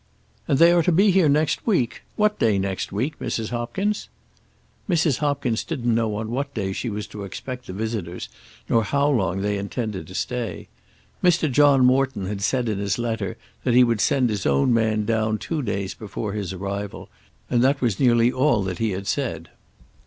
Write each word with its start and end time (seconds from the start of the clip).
"And 0.47 0.57
they 0.57 0.71
are 0.71 0.81
to 0.81 0.91
be 0.91 1.11
here 1.11 1.29
next 1.29 1.67
week. 1.67 2.01
What 2.15 2.39
day 2.39 2.57
next 2.57 2.91
week, 2.91 3.19
Mrs. 3.19 3.49
Hopkins?" 3.51 4.09
Mrs. 4.89 5.19
Hopkins 5.19 5.63
didn't 5.63 5.93
know 5.93 6.15
on 6.15 6.31
what 6.31 6.55
day 6.55 6.73
she 6.73 6.89
was 6.89 7.05
to 7.05 7.23
expect 7.23 7.67
the 7.67 7.73
visitors, 7.73 8.27
nor 8.67 8.83
how 8.83 9.07
long 9.07 9.41
they 9.41 9.59
intended 9.59 10.07
to 10.07 10.15
stay. 10.15 10.69
Mr. 11.23 11.51
John 11.51 11.85
Morton 11.85 12.25
had 12.25 12.41
said 12.41 12.67
in 12.67 12.79
his 12.79 12.97
letter 12.97 13.37
that 13.63 13.75
he 13.75 13.83
would 13.83 14.01
send 14.01 14.31
his 14.31 14.47
own 14.47 14.73
man 14.73 15.05
down 15.05 15.37
two 15.37 15.61
days 15.61 15.93
before 15.93 16.33
his 16.33 16.51
arrival, 16.51 17.07
and 17.47 17.63
that 17.63 17.79
was 17.79 17.99
nearly 17.99 18.31
all 18.31 18.63
that 18.63 18.79
he 18.79 18.93
had 18.93 19.05
said. 19.05 19.49